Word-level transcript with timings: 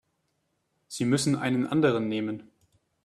Sie 0.87 1.05
müssen 1.05 1.35
einen 1.35 1.67
anderen 1.67 2.07
nehmen. 2.09 2.49